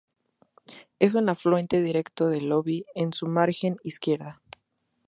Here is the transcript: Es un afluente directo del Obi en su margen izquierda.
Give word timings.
Es 0.97 1.13
un 1.13 1.29
afluente 1.29 1.79
directo 1.83 2.27
del 2.27 2.51
Obi 2.53 2.85
en 2.95 3.13
su 3.13 3.27
margen 3.27 3.77
izquierda. 3.83 4.41